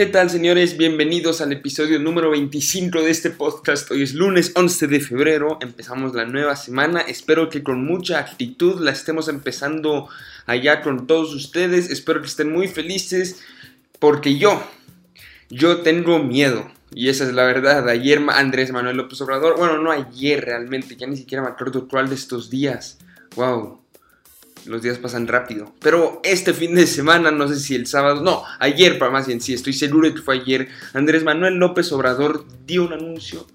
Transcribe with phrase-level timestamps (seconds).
[0.00, 0.78] ¿Qué tal señores?
[0.78, 3.90] Bienvenidos al episodio número 25 de este podcast.
[3.90, 7.02] Hoy es lunes 11 de febrero, empezamos la nueva semana.
[7.02, 10.08] Espero que con mucha actitud la estemos empezando
[10.46, 11.90] allá con todos ustedes.
[11.90, 13.42] Espero que estén muy felices
[13.98, 14.66] porque yo,
[15.50, 16.72] yo tengo miedo.
[16.94, 17.86] Y esa es la verdad.
[17.86, 22.08] Ayer Andrés Manuel López Obrador, bueno, no ayer realmente, ya ni siquiera me acuerdo cuál
[22.08, 22.96] de estos días.
[23.36, 23.82] Wow,
[24.66, 25.72] los días pasan rápido.
[25.80, 29.40] Pero este fin de semana, no sé si el sábado, no, ayer para más bien,
[29.40, 33.46] sí, estoy seguro que fue ayer, Andrés Manuel López Obrador dio un anuncio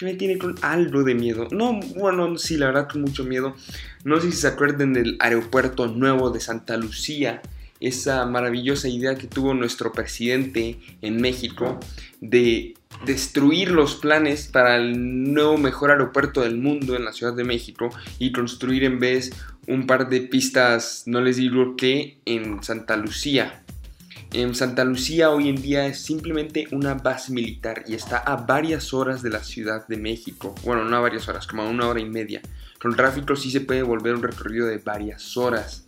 [0.00, 1.48] que me tiene con algo de miedo.
[1.50, 3.54] No, bueno, sí, la verdad con mucho miedo.
[4.02, 7.42] No sé si se acuerdan del aeropuerto nuevo de Santa Lucía,
[7.80, 11.80] esa maravillosa idea que tuvo nuestro presidente en México
[12.20, 12.74] de
[13.06, 17.90] destruir los planes para el nuevo mejor aeropuerto del mundo en la Ciudad de México
[18.18, 19.32] y construir en vez
[19.66, 23.62] un par de pistas, no les digo qué, en Santa Lucía.
[24.32, 28.94] En Santa Lucía hoy en día es simplemente una base militar y está a varias
[28.94, 30.54] horas de la Ciudad de México.
[30.64, 32.40] Bueno, no a varias horas, como a una hora y media.
[32.80, 35.84] Con tráfico sí se puede volver un recorrido de varias horas.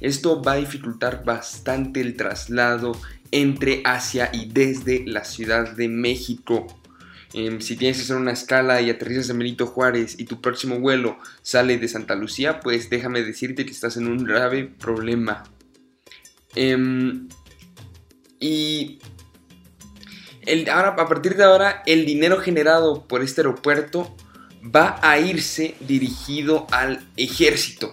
[0.00, 2.92] Esto va a dificultar bastante el traslado
[3.30, 6.66] entre, hacia y desde la Ciudad de México.
[7.34, 10.80] Em, si tienes que hacer una escala y aterrizas en Benito Juárez y tu próximo
[10.80, 15.44] vuelo sale de Santa Lucía, pues déjame decirte que estás en un grave problema.
[16.54, 17.28] Em,
[18.38, 18.98] y
[20.70, 24.14] ahora, a partir de ahora, el dinero generado por este aeropuerto
[24.64, 27.90] va a irse dirigido al ejército.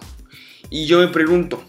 [0.70, 1.64] Y yo me pregunto,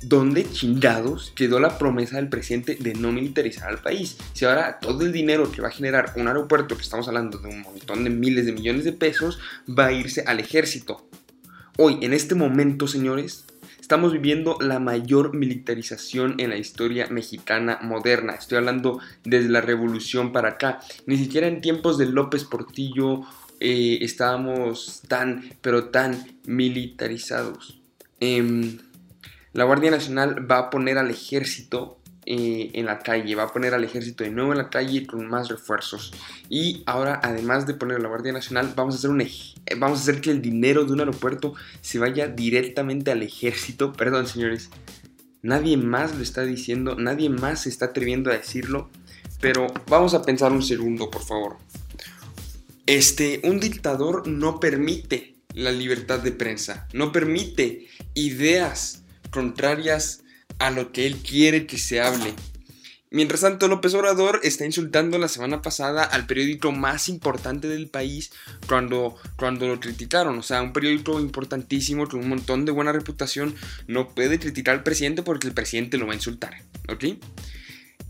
[0.00, 4.16] ¿Dónde chingados quedó la promesa del presidente de no militarizar al país?
[4.32, 7.48] Si ahora todo el dinero que va a generar un aeropuerto, que estamos hablando de
[7.48, 11.08] un montón de miles de millones de pesos, va a irse al ejército.
[11.76, 13.44] Hoy, en este momento, señores,
[13.88, 18.34] estamos viviendo la mayor militarización en la historia mexicana moderna.
[18.34, 20.80] Estoy hablando desde la revolución para acá.
[21.06, 23.22] Ni siquiera en tiempos de López Portillo
[23.60, 27.80] eh, estábamos tan, pero tan militarizados.
[28.20, 28.76] Eh,
[29.54, 31.97] la Guardia Nacional va a poner al ejército
[32.30, 35.26] eh, en la calle, va a poner al ejército de nuevo en la calle con
[35.26, 36.12] más refuerzos.
[36.50, 39.26] Y ahora, además de poner a la Guardia Nacional, vamos a hacer, un
[39.78, 43.92] vamos a hacer que el dinero de un aeropuerto se vaya directamente al ejército.
[43.96, 44.68] Perdón, señores.
[45.40, 48.90] Nadie más lo está diciendo, nadie más se está atreviendo a decirlo.
[49.40, 51.56] Pero vamos a pensar un segundo, por favor.
[52.84, 60.24] Este, un dictador no permite la libertad de prensa, no permite ideas contrarias
[60.58, 62.34] a lo que él quiere que se hable.
[63.10, 68.32] Mientras tanto, López Obrador está insultando la semana pasada al periódico más importante del país
[68.66, 70.38] cuando, cuando lo criticaron.
[70.38, 73.54] O sea, un periódico importantísimo con un montón de buena reputación
[73.86, 76.54] no puede criticar al presidente porque el presidente lo va a insultar.
[76.90, 77.04] ¿Ok?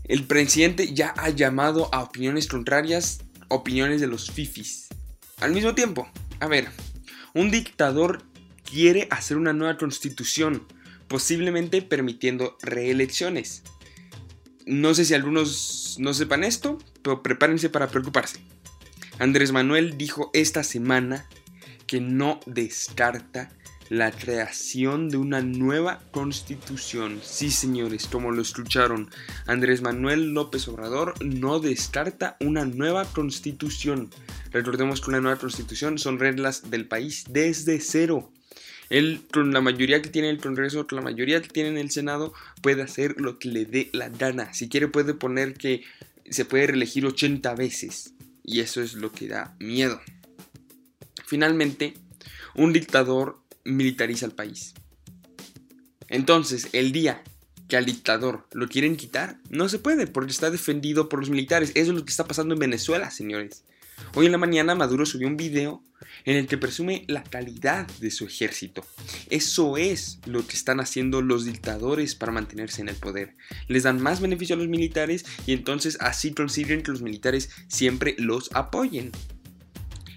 [0.03, 4.87] El presidente ya ha llamado a opiniones contrarias, opiniones de los fifis.
[5.39, 6.09] Al mismo tiempo,
[6.41, 6.67] a ver,
[7.33, 8.23] un dictador
[8.69, 10.65] quiere hacer una nueva constitución
[11.09, 13.63] posiblemente permitiendo reelecciones.
[14.65, 18.39] No sé si algunos no sepan esto, pero prepárense para preocuparse.
[19.17, 21.27] Andrés Manuel dijo esta semana
[21.87, 23.51] que no descarta
[23.89, 27.19] la creación de una nueva constitución.
[27.23, 29.09] Sí, señores, como lo escucharon,
[29.47, 34.11] Andrés Manuel López Obrador no descarta una nueva constitución.
[34.51, 38.31] Recordemos que una nueva constitución son reglas del país desde cero.
[38.89, 41.91] Él, con la mayoría que tiene el Congreso, con la mayoría que tiene en el
[41.91, 44.53] Senado, puede hacer lo que le dé la gana.
[44.53, 45.83] Si quiere puede poner que
[46.29, 48.13] se puede reelegir 80 veces.
[48.43, 50.01] Y eso es lo que da miedo.
[51.25, 51.93] Finalmente,
[52.55, 54.73] un dictador militariza el país.
[56.07, 57.21] Entonces, el día
[57.67, 61.71] que al dictador lo quieren quitar, no se puede porque está defendido por los militares.
[61.75, 63.63] Eso es lo que está pasando en Venezuela, señores.
[64.15, 65.83] Hoy en la mañana Maduro subió un video
[66.25, 68.85] en el que presume la calidad de su ejército.
[69.29, 73.35] Eso es lo que están haciendo los dictadores para mantenerse en el poder.
[73.67, 78.15] Les dan más beneficio a los militares y entonces así consiguen que los militares siempre
[78.17, 79.11] los apoyen.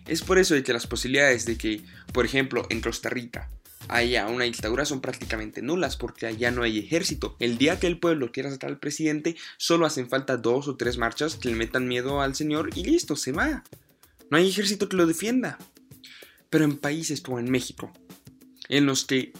[0.06, 3.48] Es por eso de que las posibilidades de que, por ejemplo, en Costa Rica
[3.88, 7.36] haya una dictadura son prácticamente nulas porque allá no hay ejército.
[7.38, 10.98] El día que el pueblo quiera sacar al presidente, solo hacen falta dos o tres
[10.98, 13.64] marchas que le metan miedo al señor y listo, se va.
[14.30, 15.58] No hay ejército que lo defienda.
[16.52, 17.90] Pero en países como en México,
[18.68, 19.32] en los que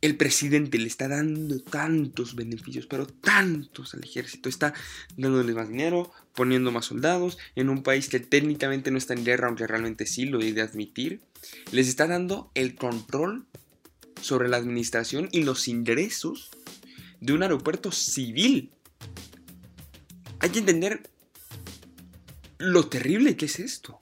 [0.00, 4.74] el presidente le está dando tantos beneficios, pero tantos al ejército, está
[5.16, 9.46] dándole más dinero, poniendo más soldados, en un país que técnicamente no está en guerra,
[9.46, 11.20] aunque realmente sí lo he de admitir,
[11.70, 13.46] les está dando el control
[14.20, 16.50] sobre la administración y los ingresos
[17.20, 18.72] de un aeropuerto civil.
[20.40, 21.08] hay que entender
[22.58, 24.00] lo terrible que es esto.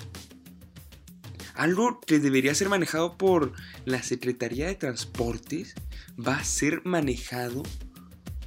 [1.55, 3.53] Algo que debería ser manejado por
[3.85, 5.75] la Secretaría de Transportes
[6.19, 7.63] va a ser manejado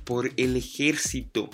[0.04, 1.50] por el ejército.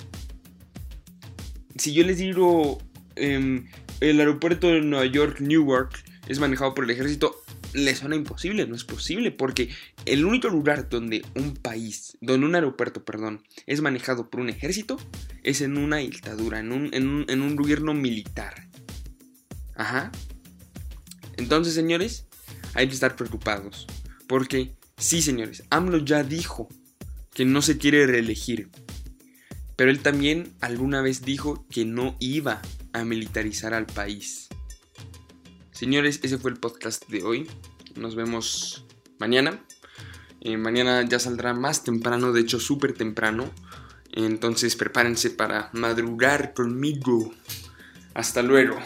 [1.78, 2.78] Si yo les digo
[3.16, 3.68] em,
[4.00, 7.42] el aeropuerto de Nueva York, Newark, es manejado por el ejército,
[7.74, 9.70] le suena imposible, no es posible, porque
[10.06, 14.98] el único lugar donde un país, donde un aeropuerto, perdón, es manejado por un ejército,
[15.44, 18.68] es en una dictadura, en un, en un gobierno militar.
[19.76, 20.12] Ajá.
[21.38, 22.26] Entonces, señores,
[22.74, 23.88] hay que estar preocupados,
[24.28, 26.70] porque sí, señores, AMLO ya dijo
[27.34, 28.70] que no se quiere reelegir,
[29.76, 32.62] pero él también alguna vez dijo que no iba
[32.94, 34.50] a militarizar al país.
[35.72, 37.50] Señores, ese fue el podcast de hoy.
[37.96, 38.86] Nos vemos
[39.18, 39.66] mañana.
[40.42, 43.50] Eh, mañana ya saldrá más temprano, de hecho súper temprano.
[44.12, 47.34] Entonces prepárense para madrugar conmigo.
[48.14, 48.78] Hasta luego.